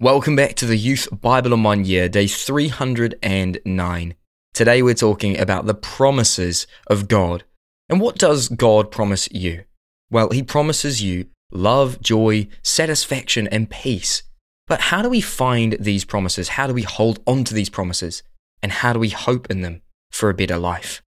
[0.00, 4.14] Welcome back to the Youth Bible in One Year, day 309.
[4.54, 7.42] Today we're talking about the promises of God.
[7.88, 9.64] And what does God promise you?
[10.08, 14.22] Well, He promises you love, joy, satisfaction, and peace.
[14.68, 16.50] But how do we find these promises?
[16.50, 18.22] How do we hold on to these promises?
[18.62, 21.02] And how do we hope in them for a better life?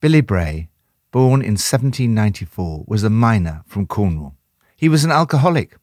[0.00, 0.68] Billy Bray,
[1.10, 4.36] born in 1794, was a miner from Cornwall.
[4.76, 5.76] He was an alcoholic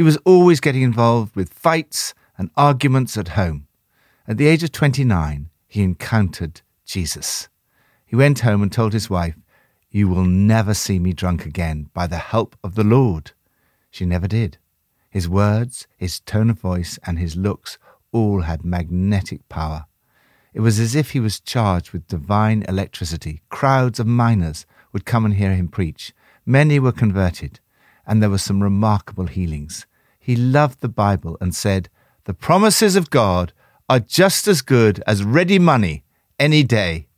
[0.00, 3.66] he was always getting involved with fights and arguments at home.
[4.26, 7.50] At the age of 29, he encountered Jesus.
[8.06, 9.36] He went home and told his wife,
[9.90, 13.32] You will never see me drunk again by the help of the Lord.
[13.90, 14.56] She never did.
[15.10, 17.76] His words, his tone of voice, and his looks
[18.10, 19.84] all had magnetic power.
[20.54, 23.42] It was as if he was charged with divine electricity.
[23.50, 26.14] Crowds of miners would come and hear him preach.
[26.46, 27.60] Many were converted
[28.10, 29.86] and there were some remarkable healings.
[30.20, 31.88] He loved the Bible and said,
[32.24, 33.52] The promises of God
[33.88, 36.04] are just as good as ready money
[36.38, 37.08] any day.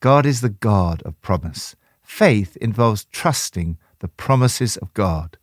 [0.00, 1.76] God is the God of promise.
[2.02, 5.36] Faith involves trusting the promises of God.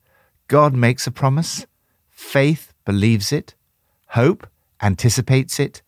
[0.47, 1.65] God makes a promise,
[2.09, 3.55] faith believes it,
[4.07, 4.47] hope
[4.81, 5.81] anticipates it,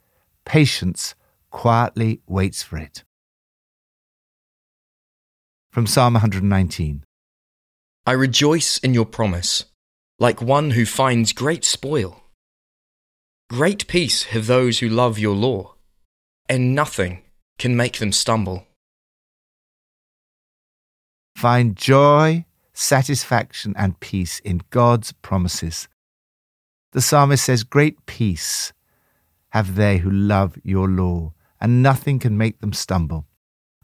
[0.45, 1.16] patience
[1.50, 3.03] quietly waits for it.
[5.72, 7.03] From Psalm 119
[8.05, 9.66] I rejoice in your promise,
[10.20, 12.22] like one who finds great spoil.
[13.50, 15.73] Great peace have those who love your law,
[16.48, 17.22] and nothing
[17.58, 18.67] can make them stumble.
[21.36, 25.88] Find joy, satisfaction, and peace in God's promises.
[26.92, 28.73] The psalmist says, Great peace
[29.50, 33.26] have they who love your law, and nothing can make them stumble.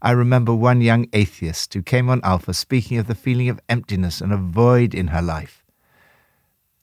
[0.02, 4.20] I remember one young atheist who came on Alpha speaking of the feeling of emptiness
[4.20, 5.65] and a void in her life.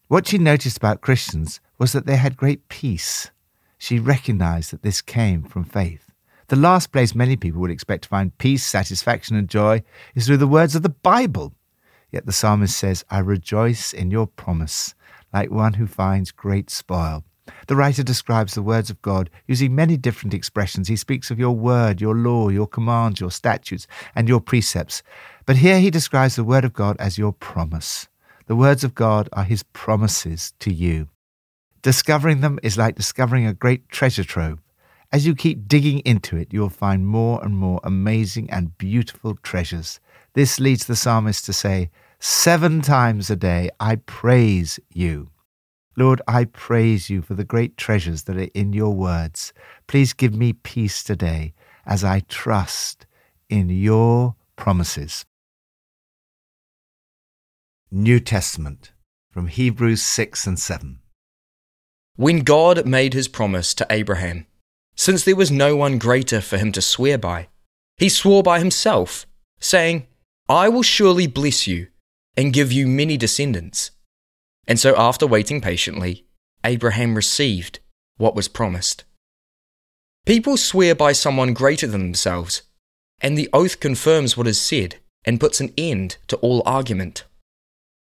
[0.10, 3.32] What she noticed about Christians was that they had great peace.
[3.78, 6.12] She recognized that this came from faith.
[6.48, 9.82] The last place many people would expect to find peace, satisfaction, and joy
[10.14, 11.54] is through the words of the Bible.
[12.12, 14.94] Yet the psalmist says, I rejoice in your promise,
[15.34, 17.24] like one who finds great spoil.
[17.68, 20.88] The writer describes the words of God using many different expressions.
[20.88, 25.02] He speaks of your word, your law, your commands, your statutes, and your precepts.
[25.46, 28.08] But here he describes the word of God as your promise.
[28.46, 31.08] The words of God are his promises to you.
[31.82, 34.60] Discovering them is like discovering a great treasure trove.
[35.14, 40.00] As you keep digging into it, you'll find more and more amazing and beautiful treasures.
[40.34, 41.90] This leads the psalmist to say,
[42.20, 45.30] Seven times a day I praise you.
[45.96, 49.54] Lord, I praise you for the great treasures that are in your words.
[49.88, 51.54] Please give me peace today
[51.86, 53.06] as I trust
[53.50, 55.26] in your promises.
[57.96, 58.92] New Testament
[59.32, 60.98] from Hebrews 6 and 7.
[62.16, 64.48] When God made his promise to Abraham,
[64.96, 67.50] since there was no one greater for him to swear by,
[67.98, 69.28] he swore by himself,
[69.60, 70.08] saying,
[70.50, 71.90] I will surely bless you
[72.36, 73.92] and give you many descendants.
[74.68, 76.26] And so, after waiting patiently,
[76.64, 77.80] Abraham received
[78.18, 79.04] what was promised.
[80.26, 82.64] People swear by someone greater than themselves,
[83.22, 84.96] and the oath confirms what is said
[85.26, 87.26] and puts an end to all argument.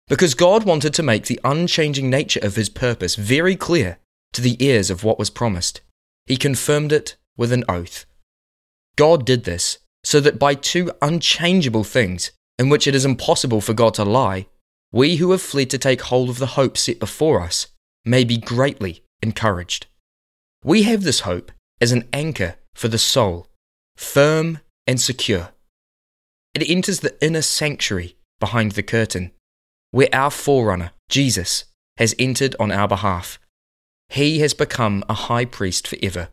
[0.07, 3.99] Because God wanted to make the unchanging nature of his purpose very clear
[4.33, 5.81] to the ears of what was promised,
[6.25, 8.05] he confirmed it with an oath.
[8.95, 13.73] God did this so that by two unchangeable things, in which it is impossible for
[13.73, 14.47] God to lie,
[14.91, 17.67] we who have fled to take hold of the hope set before us
[18.03, 19.87] may be greatly encouraged.
[20.63, 23.47] We have this hope as an anchor for the soul,
[23.95, 25.49] firm and secure.
[26.53, 29.31] It enters the inner sanctuary behind the curtain,
[29.91, 31.65] where our forerunner, Jesus,
[31.97, 33.39] has entered on our behalf.
[34.09, 36.29] He has become a high priest forever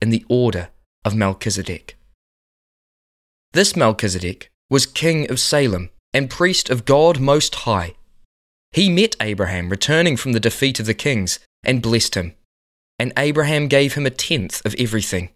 [0.00, 0.68] in the order
[1.04, 1.96] of Melchizedek.
[3.52, 7.94] This Melchizedek was king of Salem and priest of God Most High
[8.72, 12.34] he met Abraham returning from the defeat of the kings and blessed him.
[12.98, 15.28] And Abraham gave him a tenth of everything.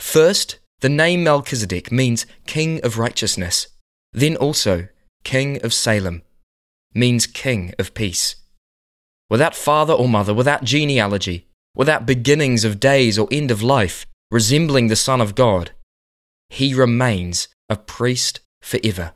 [0.00, 3.68] First, the name Melchizedek means king of righteousness.
[4.12, 4.88] Then also,
[5.22, 6.22] king of Salem
[6.96, 8.36] means king of peace.
[9.28, 14.88] Without father or mother, without genealogy, without beginnings of days or end of life, resembling
[14.88, 15.72] the Son of God,
[16.48, 19.12] he remains a priest forever.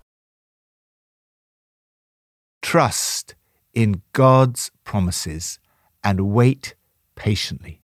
[2.62, 3.34] Trust
[3.72, 5.58] in God's promises
[6.04, 6.74] and wait
[7.14, 7.82] patiently.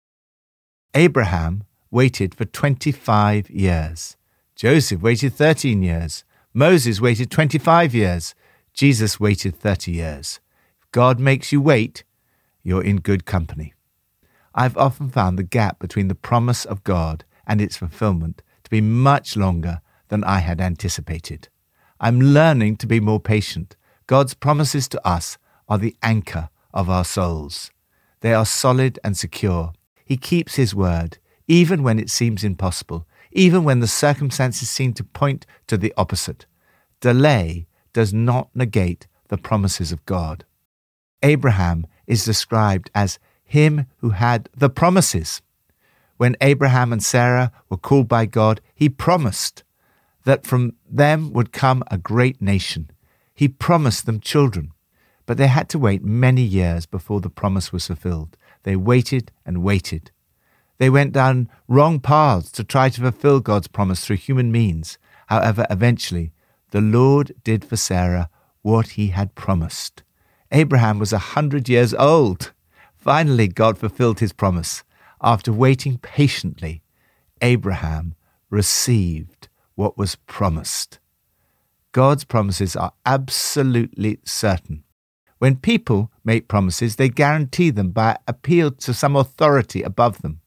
[0.95, 4.17] Abraham waited for 25 years.
[4.57, 6.25] Joseph waited 13 years.
[6.53, 8.35] Moses waited 25 years.
[8.79, 10.39] Jesus waited 30 years.
[10.81, 12.05] If God makes you wait,
[12.63, 13.75] you're in good company.
[14.55, 18.81] I've often found the gap between the promise of God and its fulfillment to be
[18.81, 19.81] much longer
[20.11, 21.49] than I had anticipated.
[21.99, 23.75] I'm learning to be more patient.
[24.07, 25.39] God's promises to us
[25.69, 27.73] are the anchor of our souls.
[28.21, 29.73] They are solid and secure.
[30.05, 35.03] He keeps His word, even when it seems impossible, even when the circumstances seem to
[35.03, 36.47] point to the opposite.
[37.01, 40.45] Delay does not negate the promises of God.
[41.23, 45.43] Abraham is described as him who had the promises.
[46.17, 49.63] When Abraham and Sarah were called by God, he promised
[50.25, 52.91] that from them would come a great nation.
[53.35, 54.73] He promised them children.
[55.27, 58.37] But they had to wait many years before the promise was fulfilled.
[58.63, 60.11] They waited and waited.
[60.79, 64.99] They went down wrong paths to try to fulfill God's promise through human means.
[65.29, 66.33] However, eventually,
[66.71, 68.29] the Lord did for Sarah
[68.63, 70.03] what he had promised.
[70.53, 72.53] Abraham was a hundred years old.
[72.97, 74.83] Finally, God fulfilled his promise.
[75.23, 76.83] After waiting patiently,
[77.41, 78.15] Abraham
[78.51, 80.99] received what was promised.
[81.93, 84.85] God's promises are absolutely certain.
[85.39, 90.41] When people make promises, they guarantee them by appeal to some authority above them.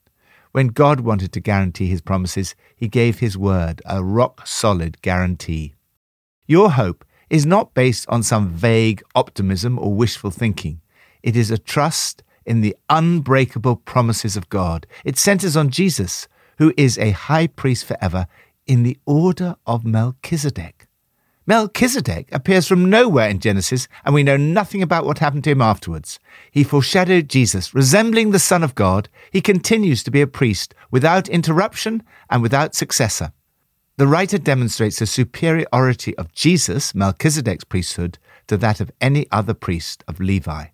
[0.51, 5.75] When God wanted to guarantee his promises, he gave his word, a rock solid guarantee.
[6.51, 10.81] Your hope is not based on some vague optimism or wishful thinking.
[11.24, 14.86] It is a trust in the unbreakable promises of God.
[15.06, 16.27] It centers on Jesus,
[16.57, 18.27] who is a high priest forever
[18.68, 20.89] in the order of Melchizedek.
[21.48, 25.62] Melchizedek appears from nowhere in Genesis, and we know nothing about what happened to him
[25.62, 26.19] afterwards.
[26.51, 27.74] He foreshadowed Jesus.
[27.74, 32.75] Resembling the Son of God, he continues to be a priest without interruption and without
[32.75, 33.31] successor.
[34.01, 38.18] The writer demonstrates the superiority of Jesus, Melchizedek's priesthood,
[38.48, 40.69] to that of any other priest of Levi.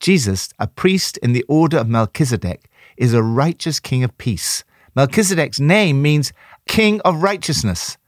[0.00, 4.64] Jesus, a priest in the order of Melchizedek, is a righteous king of peace.
[4.96, 6.32] Melchizedek's name means
[6.66, 7.98] king of righteousness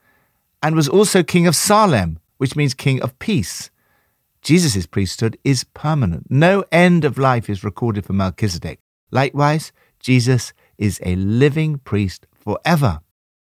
[0.62, 3.68] and was also king of Salem, which means king of peace.
[4.40, 6.30] Jesus' priesthood is permanent.
[6.30, 8.80] No end of life is recorded for Melchizedek.
[9.10, 13.00] Likewise, Jesus is a living priest forever.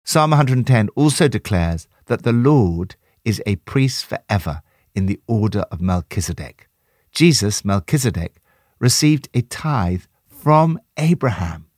[0.06, 4.61] Psalm 110 also declares that the Lord is a priest forever
[4.95, 6.69] in the order of Melchizedek.
[7.11, 8.37] Jesus, Melchizedek,
[8.79, 11.69] received a tithe from Abraham.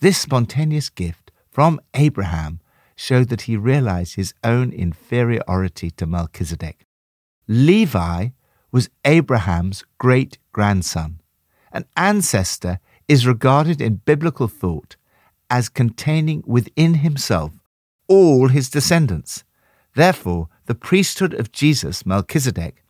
[0.00, 2.60] This spontaneous gift from Abraham
[2.96, 6.86] showed that he realized his own inferiority to Melchizedek.
[7.46, 8.28] Levi
[8.70, 11.20] was Abraham's great grandson.
[11.70, 14.96] An ancestor is regarded in biblical thought
[15.52, 17.52] as containing within himself
[18.08, 19.44] all his descendants.
[19.94, 22.82] Therefore, the priesthood of Jesus, Melchizedek,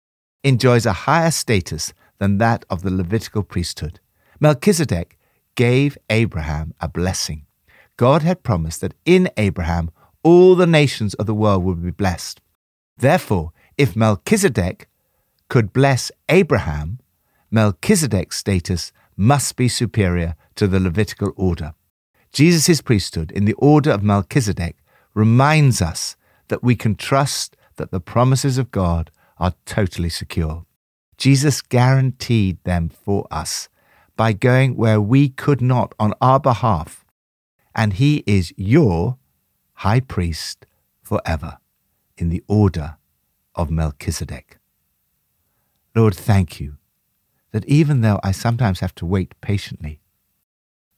[0.45, 3.99] enjoys a higher status than that of the Levitical priesthood.
[4.39, 5.19] Melchizedek
[5.57, 7.47] gave Abraham a blessing.
[7.97, 9.91] God had promised that in Abraham
[10.23, 12.41] all the nations of the world would be blessed.
[12.97, 14.89] Therefore, if Melchizedek
[15.49, 17.01] could bless Abraham,
[17.51, 21.75] Melchizedek's status must be superior to the Levitical order.
[22.33, 24.77] Jesus' priesthood in the order of Melchizedek
[25.15, 26.17] reminds us
[26.49, 30.65] that we can trust that the promises of God are totally secure.
[31.19, 33.69] Jesus guaranteed them for us
[34.17, 37.05] by going where we could not on our behalf,
[37.75, 39.19] and he is your
[39.75, 40.67] high priest
[41.03, 41.59] forever
[42.17, 42.97] in the order
[43.55, 44.59] of Melchizedek.
[45.95, 46.77] Lord, thank you
[47.53, 50.02] that even though I sometimes have to wait patiently,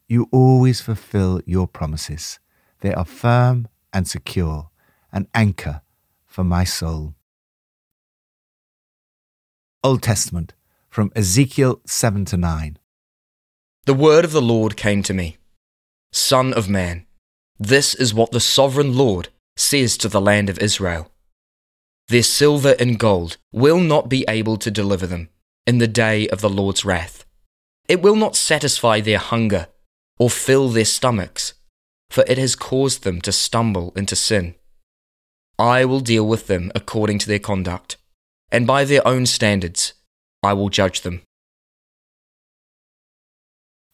[0.09, 2.39] you always fulfill your promises.
[2.81, 4.71] They are firm and secure,
[5.13, 5.83] an anchor
[6.27, 7.15] for my soul.
[9.83, 10.55] Old Testament
[10.89, 12.79] from Ezekiel 7 to 9.
[13.87, 15.37] The word of the Lord came to me
[16.13, 17.07] Son of man,
[17.59, 21.11] this is what the sovereign Lord says to the land of Israel.
[22.09, 25.31] Their silver and gold will not be able to deliver them
[25.67, 27.25] in the day of the Lord's wrath.
[27.89, 29.69] It will not satisfy their hunger
[30.19, 31.55] or fill their stomachs,
[32.11, 34.55] for it has caused them to stumble into sin.
[35.59, 37.97] I will deal with them according to their conduct,
[38.51, 39.95] and by their own standards
[40.43, 41.23] I will judge them.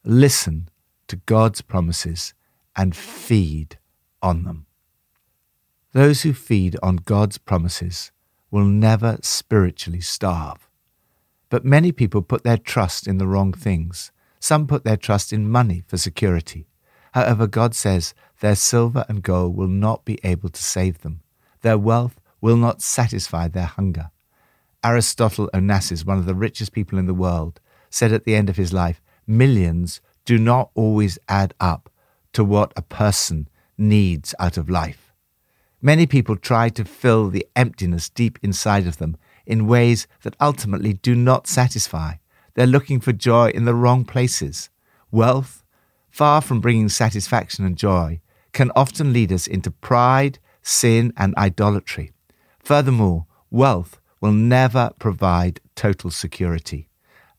[0.04, 0.68] Listen
[1.08, 2.34] to God's promises
[2.74, 3.78] and feed
[4.22, 4.66] on them.
[5.92, 8.12] Those who feed on God's promises
[8.50, 10.68] will never spiritually starve.
[11.48, 15.48] But many people put their trust in the wrong things some put their trust in
[15.48, 16.66] money for security.
[17.12, 21.20] However, God says their silver and gold will not be able to save them.
[21.60, 24.10] Their wealth will not satisfy their hunger.
[24.82, 28.56] Aristotle Onassis, one of the richest people in the world, said at the end of
[28.56, 31.90] his life, millions do not always add up
[32.32, 35.12] to what a person needs out of life.
[35.82, 39.16] Many people try to fill the emptiness deep inside of them
[39.46, 42.14] in ways that ultimately do not satisfy.
[42.54, 44.70] They're looking for joy in the wrong places.
[45.10, 45.64] Wealth,
[46.10, 48.20] far from bringing satisfaction and joy,
[48.52, 52.12] can often lead us into pride, sin, and idolatry.
[52.58, 56.88] Furthermore, wealth will never provide total security.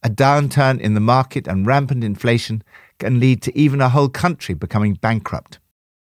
[0.03, 2.63] A downturn in the market and rampant inflation
[2.97, 5.59] can lead to even a whole country becoming bankrupt.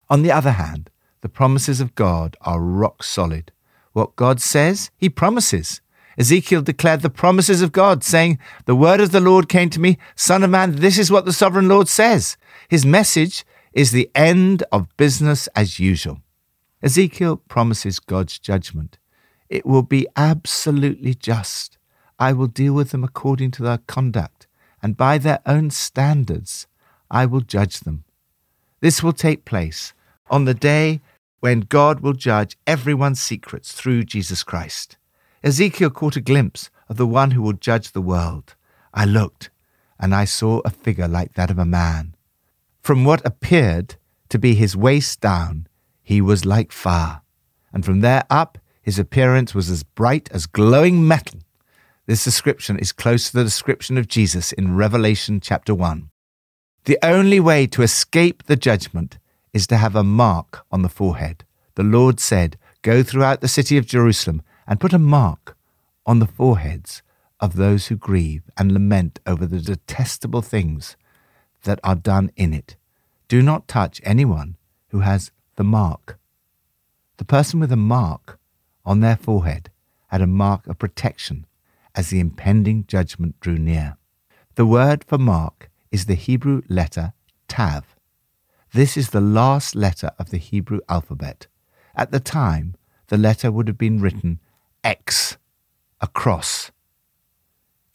[0.09, 0.89] On the other hand,
[1.21, 3.51] the promises of God are rock solid.
[3.93, 5.81] What God says, He promises.
[6.17, 9.97] Ezekiel declared the promises of God, saying, The word of the Lord came to me,
[10.15, 12.37] Son of man, this is what the sovereign Lord says.
[12.69, 16.21] His message is the end of business as usual.
[16.81, 18.97] Ezekiel promises God's judgment.
[19.49, 21.77] It will be absolutely just.
[22.17, 24.47] I will deal with them according to their conduct,
[24.81, 26.67] and by their own standards
[27.11, 28.05] I will judge them.
[28.79, 29.93] This will take place
[30.29, 31.01] on the day
[31.39, 34.97] when God will judge everyone's secrets through Jesus Christ.
[35.45, 38.55] Ezekiel caught a glimpse of the one who will judge the world.
[38.95, 39.51] I looked,
[39.99, 42.15] and I saw a figure like that of a man.
[42.81, 43.97] From what appeared
[44.29, 45.67] to be his waist down,
[46.01, 47.21] he was like fire,
[47.71, 51.41] and from there up, his appearance was as bright as glowing metal.
[52.07, 56.09] This description is close to the description of Jesus in Revelation chapter 1.
[56.85, 59.19] The only way to escape the judgment
[59.53, 61.45] is to have a mark on the forehead.
[61.75, 65.57] The Lord said, Go throughout the city of Jerusalem and put a mark
[66.05, 67.01] on the foreheads
[67.39, 70.95] of those who grieve and lament over the detestable things
[71.63, 72.75] that are done in it.
[73.27, 74.57] Do not touch anyone
[74.89, 76.17] who has the mark.
[77.17, 78.39] The person with a mark
[78.85, 79.69] on their forehead
[80.07, 81.45] had a mark of protection
[81.95, 83.97] as the impending judgment drew near.
[84.55, 87.13] The word for mark is the Hebrew letter
[87.47, 87.95] Tav.
[88.73, 91.47] This is the last letter of the Hebrew alphabet.
[91.95, 92.75] At the time,
[93.07, 94.39] the letter would have been written
[94.85, 95.39] X,
[95.99, 96.69] a cross.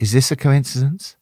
[0.00, 1.16] Is this a coincidence?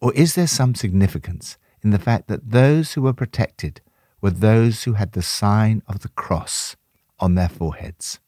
[0.00, 3.80] Or is there some significance in the fact that those who were protected
[4.20, 6.74] were those who had the sign of the cross
[7.20, 8.18] on their foreheads?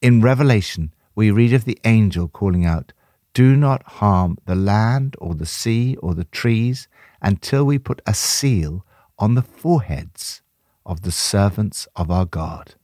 [0.00, 2.94] In Revelation, we read of the angel calling out,
[3.34, 6.88] Do not harm the land or the sea or the trees
[7.20, 8.86] until we put a seal
[9.18, 10.40] on the foreheads
[10.86, 12.76] of the servants of our God.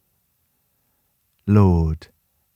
[1.47, 2.09] Lord,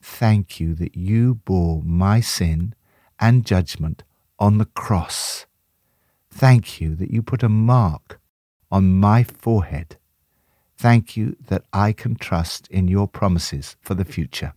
[0.03, 2.75] thank you that you bore my sin
[3.19, 4.03] and judgment
[4.39, 5.47] on the cross.
[6.31, 8.21] Thank you that you put a mark
[8.71, 9.97] on my forehead.
[10.77, 14.55] Thank you that I can trust in your promises for the future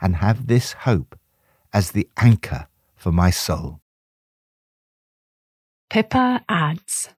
[0.00, 1.18] and have this hope
[1.72, 3.80] as the anchor for my soul.
[5.88, 7.10] Pippa adds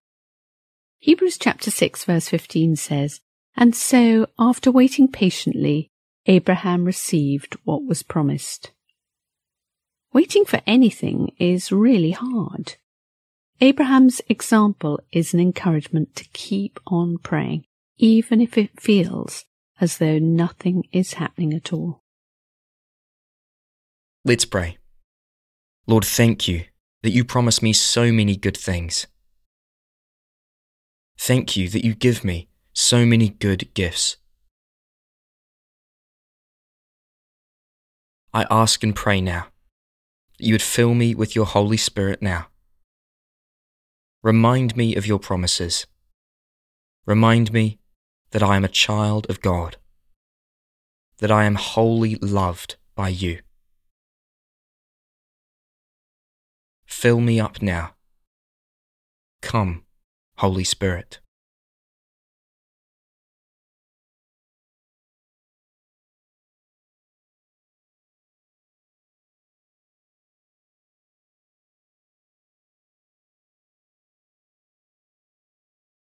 [0.98, 3.20] Hebrews chapter 6 verse 15 says,
[3.56, 5.90] And so, after waiting patiently,
[6.26, 8.72] Abraham received what was promised.
[10.12, 12.76] Waiting for anything is really hard.
[13.60, 17.64] Abraham's example is an encouragement to keep on praying,
[17.98, 19.44] even if it feels
[19.80, 22.02] as though nothing is happening at all.
[24.24, 24.78] Let's pray.
[25.86, 26.64] Lord, thank you
[27.02, 29.06] that you promise me so many good things.
[31.18, 34.16] Thank you that you give me so many good gifts.
[38.36, 39.46] I ask and pray now
[40.38, 42.48] that you would fill me with your Holy Spirit now.
[44.24, 45.86] Remind me of your promises.
[47.06, 47.78] Remind me
[48.32, 49.76] that I am a child of God,
[51.18, 53.38] that I am wholly loved by you.
[56.86, 57.94] Fill me up now.
[59.42, 59.84] Come,
[60.38, 61.20] Holy Spirit.